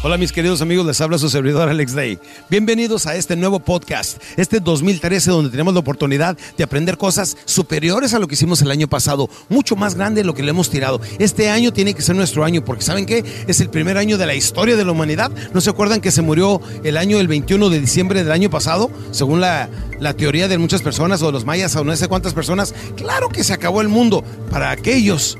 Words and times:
Hola 0.00 0.16
mis 0.16 0.30
queridos 0.30 0.62
amigos, 0.62 0.86
les 0.86 1.00
habla 1.00 1.18
su 1.18 1.28
servidor 1.28 1.68
Alex 1.68 1.92
Day. 1.92 2.20
Bienvenidos 2.48 3.08
a 3.08 3.16
este 3.16 3.34
nuevo 3.34 3.58
podcast, 3.58 4.22
este 4.36 4.60
2013 4.60 5.32
donde 5.32 5.50
tenemos 5.50 5.74
la 5.74 5.80
oportunidad 5.80 6.38
de 6.56 6.62
aprender 6.62 6.96
cosas 6.96 7.36
superiores 7.46 8.14
a 8.14 8.20
lo 8.20 8.28
que 8.28 8.34
hicimos 8.34 8.62
el 8.62 8.70
año 8.70 8.86
pasado, 8.86 9.28
mucho 9.48 9.74
más 9.74 9.96
grande 9.96 10.20
de 10.20 10.24
lo 10.24 10.34
que 10.34 10.44
le 10.44 10.50
hemos 10.50 10.70
tirado. 10.70 11.00
Este 11.18 11.50
año 11.50 11.72
tiene 11.72 11.94
que 11.94 12.02
ser 12.02 12.14
nuestro 12.14 12.44
año 12.44 12.64
porque 12.64 12.84
¿saben 12.84 13.06
qué? 13.06 13.24
Es 13.48 13.60
el 13.60 13.70
primer 13.70 13.98
año 13.98 14.18
de 14.18 14.26
la 14.26 14.36
historia 14.36 14.76
de 14.76 14.84
la 14.84 14.92
humanidad. 14.92 15.32
¿No 15.52 15.60
se 15.60 15.70
acuerdan 15.70 16.00
que 16.00 16.12
se 16.12 16.22
murió 16.22 16.60
el 16.84 16.96
año 16.96 17.18
el 17.18 17.26
21 17.26 17.68
de 17.68 17.80
diciembre 17.80 18.22
del 18.22 18.30
año 18.30 18.50
pasado? 18.50 18.92
Según 19.10 19.40
la, 19.40 19.68
la 19.98 20.14
teoría 20.14 20.46
de 20.46 20.58
muchas 20.58 20.80
personas 20.80 21.22
o 21.22 21.26
de 21.26 21.32
los 21.32 21.44
mayas 21.44 21.74
o 21.74 21.82
no 21.82 21.96
sé 21.96 22.06
cuántas 22.06 22.34
personas. 22.34 22.72
Claro 22.96 23.30
que 23.30 23.42
se 23.42 23.52
acabó 23.52 23.80
el 23.80 23.88
mundo 23.88 24.22
para 24.48 24.70
aquellos 24.70 25.38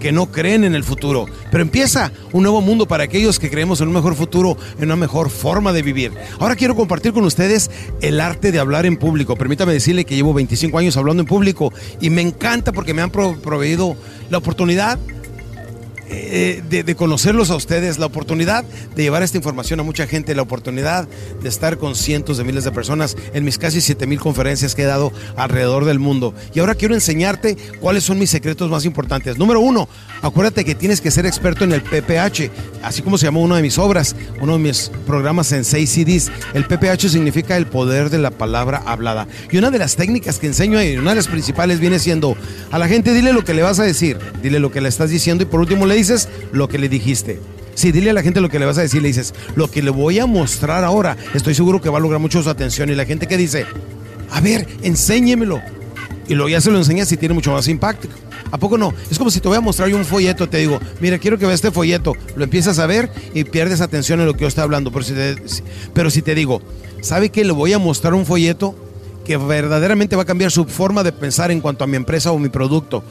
que 0.00 0.12
no 0.12 0.26
creen 0.26 0.64
en 0.64 0.74
el 0.74 0.84
futuro. 0.84 1.26
Pero 1.50 1.62
empieza 1.62 2.12
un 2.32 2.42
nuevo 2.42 2.60
mundo 2.60 2.86
para 2.86 3.04
aquellos 3.04 3.38
que 3.38 3.50
creemos 3.50 3.80
en 3.80 3.88
un 3.88 3.94
mejor 3.94 4.14
futuro, 4.14 4.56
en 4.78 4.84
una 4.84 4.96
mejor 4.96 5.30
forma 5.30 5.72
de 5.72 5.82
vivir. 5.82 6.12
Ahora 6.38 6.56
quiero 6.56 6.74
compartir 6.74 7.12
con 7.12 7.24
ustedes 7.24 7.70
el 8.00 8.20
arte 8.20 8.52
de 8.52 8.58
hablar 8.58 8.86
en 8.86 8.96
público. 8.96 9.36
Permítame 9.36 9.72
decirle 9.72 10.04
que 10.04 10.16
llevo 10.16 10.34
25 10.34 10.78
años 10.78 10.96
hablando 10.96 11.22
en 11.22 11.26
público 11.26 11.72
y 12.00 12.10
me 12.10 12.22
encanta 12.22 12.72
porque 12.72 12.94
me 12.94 13.02
han 13.02 13.10
proveído 13.10 13.96
la 14.30 14.38
oportunidad 14.38 14.98
eh, 16.10 16.62
de, 16.68 16.94
conocerlos 16.94 17.50
a 17.50 17.56
ustedes, 17.56 17.98
la 17.98 18.06
oportunidad 18.06 18.64
de 18.96 19.02
llevar 19.02 19.22
esta 19.22 19.36
información 19.36 19.80
a 19.80 19.82
mucha 19.82 20.06
gente, 20.06 20.34
la 20.34 20.42
oportunidad 20.42 21.06
de 21.42 21.48
estar 21.48 21.78
con 21.78 21.94
cientos 21.94 22.38
de 22.38 22.44
miles 22.44 22.64
de 22.64 22.72
personas 22.72 23.16
en 23.34 23.44
mis 23.44 23.58
casi 23.58 23.80
7 23.80 24.06
mil 24.06 24.18
conferencias 24.18 24.74
que 24.74 24.82
he 24.82 24.86
dado 24.86 25.12
alrededor 25.36 25.84
del 25.84 25.98
mundo. 25.98 26.34
Y 26.54 26.60
ahora 26.60 26.74
quiero 26.74 26.94
enseñarte 26.94 27.56
cuáles 27.80 28.04
son 28.04 28.18
mis 28.18 28.30
secretos 28.30 28.70
más 28.70 28.84
importantes. 28.84 29.36
Número 29.38 29.60
uno, 29.60 29.88
acuérdate 30.22 30.64
que 30.64 30.74
tienes 30.74 31.00
que 31.00 31.10
ser 31.10 31.26
experto 31.26 31.64
en 31.64 31.72
el 31.72 31.82
PPH, 31.82 32.50
así 32.82 33.02
como 33.02 33.18
se 33.18 33.26
llamó 33.26 33.42
una 33.42 33.56
de 33.56 33.62
mis 33.62 33.78
obras, 33.78 34.16
uno 34.40 34.54
de 34.54 34.58
mis 34.60 34.90
programas 35.06 35.52
en 35.52 35.64
6 35.64 35.90
CDs. 35.90 36.32
El 36.54 36.64
PPH 36.64 37.10
significa 37.10 37.56
el 37.56 37.66
poder 37.66 38.10
de 38.10 38.18
la 38.18 38.30
palabra 38.30 38.82
hablada. 38.86 39.28
Y 39.50 39.58
una 39.58 39.70
de 39.70 39.78
las 39.78 39.96
técnicas 39.96 40.38
que 40.38 40.46
enseño 40.46 40.82
y 40.82 40.96
una 40.96 41.10
de 41.10 41.16
las 41.16 41.28
principales 41.28 41.80
viene 41.80 41.98
siendo 41.98 42.36
a 42.70 42.78
la 42.78 42.88
gente 42.88 43.12
dile 43.12 43.32
lo 43.32 43.44
que 43.44 43.54
le 43.54 43.62
vas 43.62 43.78
a 43.78 43.84
decir, 43.84 44.18
dile 44.42 44.58
lo 44.58 44.70
que 44.70 44.80
le 44.80 44.88
estás 44.88 45.10
diciendo 45.10 45.44
y 45.44 45.46
por 45.46 45.60
último 45.60 45.86
le 45.86 45.97
dices 45.98 46.28
lo 46.52 46.68
que 46.68 46.78
le 46.78 46.88
dijiste. 46.88 47.40
Sí, 47.74 47.92
dile 47.92 48.10
a 48.10 48.12
la 48.12 48.22
gente 48.22 48.40
lo 48.40 48.48
que 48.48 48.58
le 48.58 48.66
vas 48.66 48.78
a 48.78 48.82
decir, 48.82 49.00
le 49.00 49.08
dices, 49.08 49.34
lo 49.54 49.70
que 49.70 49.82
le 49.82 49.90
voy 49.90 50.18
a 50.18 50.26
mostrar 50.26 50.82
ahora, 50.82 51.16
estoy 51.34 51.54
seguro 51.54 51.80
que 51.80 51.88
va 51.88 51.98
a 51.98 52.00
lograr 52.00 52.20
mucho 52.20 52.42
su 52.42 52.50
atención. 52.50 52.90
Y 52.90 52.96
la 52.96 53.04
gente 53.04 53.28
que 53.28 53.36
dice, 53.36 53.66
a 54.32 54.40
ver, 54.40 54.66
enséñemelo. 54.82 55.62
Y 56.26 56.34
luego 56.34 56.48
ya 56.48 56.60
se 56.60 56.70
lo 56.70 56.78
enseñas 56.78 57.10
y 57.12 57.16
tiene 57.16 57.34
mucho 57.34 57.52
más 57.52 57.68
impacto. 57.68 58.08
¿A 58.50 58.58
poco 58.58 58.78
no? 58.78 58.92
Es 59.10 59.18
como 59.18 59.30
si 59.30 59.40
te 59.40 59.48
voy 59.48 59.56
a 59.56 59.60
mostrar 59.60 59.88
yo 59.88 59.96
un 59.96 60.04
folleto, 60.04 60.48
te 60.48 60.58
digo, 60.58 60.80
mira, 61.00 61.18
quiero 61.18 61.38
que 61.38 61.46
veas 61.46 61.56
este 61.56 61.70
folleto. 61.70 62.14
Lo 62.34 62.44
empiezas 62.44 62.78
a 62.78 62.86
ver 62.86 63.10
y 63.34 63.44
pierdes 63.44 63.80
atención 63.80 64.20
en 64.20 64.26
lo 64.26 64.34
que 64.34 64.40
yo 64.40 64.48
estoy 64.48 64.64
hablando. 64.64 64.90
Pero 64.90 65.04
si 65.04 65.12
te, 65.14 65.36
pero 65.94 66.10
si 66.10 66.22
te 66.22 66.34
digo, 66.34 66.60
¿sabe 67.00 67.30
que 67.30 67.44
le 67.44 67.52
voy 67.52 67.72
a 67.72 67.78
mostrar 67.78 68.14
un 68.14 68.26
folleto 68.26 68.74
que 69.24 69.36
verdaderamente 69.36 70.16
va 70.16 70.22
a 70.22 70.26
cambiar 70.26 70.50
su 70.50 70.64
forma 70.64 71.04
de 71.04 71.12
pensar 71.12 71.50
en 71.50 71.60
cuanto 71.60 71.84
a 71.84 71.86
mi 71.86 71.96
empresa 71.96 72.32
o 72.32 72.38
mi 72.38 72.48
producto? 72.48 73.04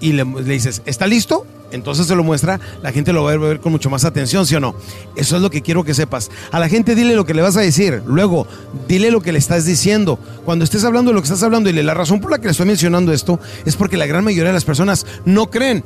Y 0.00 0.12
le, 0.12 0.24
dices, 0.24 0.82
¿está 0.86 1.06
listo? 1.06 1.46
entonces 1.72 2.06
se 2.06 2.16
lo 2.16 2.24
muestra, 2.24 2.60
la 2.82 2.92
gente 2.92 3.12
lo 3.12 3.22
va 3.22 3.32
a 3.32 3.36
ver 3.36 3.60
con 3.60 3.72
mucho 3.72 3.90
más 3.90 4.04
atención, 4.04 4.46
¿sí 4.46 4.54
o 4.56 4.60
no? 4.60 4.74
Eso 5.16 5.36
es 5.36 5.42
lo 5.42 5.50
que 5.50 5.62
quiero 5.62 5.84
que 5.84 5.94
sepas. 5.94 6.30
A 6.50 6.58
la 6.58 6.68
gente 6.68 6.94
dile 6.94 7.14
lo 7.14 7.24
que 7.24 7.34
le 7.34 7.42
vas 7.42 7.56
a 7.56 7.60
decir, 7.60 8.02
luego 8.06 8.46
dile 8.88 9.10
lo 9.10 9.20
que 9.20 9.32
le 9.32 9.38
estás 9.38 9.66
diciendo. 9.66 10.18
Cuando 10.44 10.64
estés 10.64 10.84
hablando 10.84 11.10
de 11.10 11.14
lo 11.14 11.20
que 11.20 11.26
estás 11.26 11.42
hablando, 11.42 11.70
y 11.70 11.72
la 11.72 11.94
razón 11.94 12.20
por 12.20 12.30
la 12.30 12.38
que 12.38 12.46
le 12.46 12.50
estoy 12.50 12.66
mencionando 12.66 13.12
esto 13.12 13.38
es 13.64 13.76
porque 13.76 13.96
la 13.96 14.06
gran 14.06 14.24
mayoría 14.24 14.48
de 14.48 14.54
las 14.54 14.64
personas 14.64 15.06
no 15.24 15.50
creen. 15.50 15.84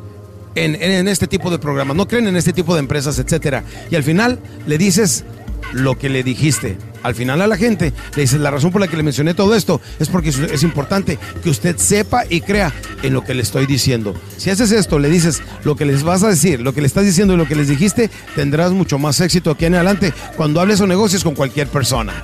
En, 0.57 0.81
en 0.81 1.09
este 1.09 1.27
tipo 1.27 1.51
de 1.51 1.59
programas, 1.59 1.97
no 1.97 2.07
creen 2.07 2.29
en 2.29 2.37
este 2.37 2.53
tipo 2.53 2.75
de 2.75 2.81
empresas, 2.81 3.19
etcétera. 3.19 3.65
Y 3.91 3.97
al 3.97 4.05
final 4.05 4.39
le 4.69 4.79
dices 4.79 5.25
lo 5.73 5.99
que 5.99 6.09
le 6.09 6.23
dijiste. 6.23 6.79
Al 7.05 7.15
final 7.15 7.43
a 7.43 7.47
la 7.47 7.59
gente 7.59 7.93
le 8.17 8.23
dices, 8.23 8.41
la 8.41 8.51
razón 8.51 8.73
por 8.73 8.81
la 8.81 8.89
que 8.89 8.97
le 8.97 9.03
mencioné 9.03 9.35
todo 9.35 9.55
esto 9.55 9.81
es 10.01 10.09
porque 10.09 10.31
es 10.31 10.63
importante 10.63 11.19
que 11.43 11.51
usted 11.51 11.77
sepa 11.77 12.25
y 12.29 12.41
crea 12.41 12.73
en 13.03 13.13
lo 13.13 13.23
que 13.23 13.35
le 13.35 13.43
estoy 13.43 13.67
diciendo. 13.67 14.15
Si 14.39 14.49
haces 14.49 14.73
esto, 14.73 14.99
le 14.99 15.11
dices 15.11 15.43
lo 15.65 15.77
que 15.77 15.85
les 15.85 16.03
vas 16.03 16.23
a 16.23 16.29
decir, 16.29 16.63
lo 16.63 16.73
que 16.73 16.81
le 16.81 16.87
estás 16.87 17.05
diciendo 17.05 17.35
y 17.35 17.37
lo 17.37 17.47
que 17.47 17.57
les 17.57 17.69
dijiste, 17.69 18.11
tendrás 18.35 18.73
mucho 18.73 18.99
más 18.99 19.21
éxito 19.21 19.51
aquí 19.51 19.67
en 19.67 19.75
adelante 19.75 20.15
cuando 20.35 20.63
hables 20.63 20.81
o 20.81 20.87
negocies 20.87 21.23
con 21.23 21.35
cualquier 21.35 21.69
persona. 21.69 22.15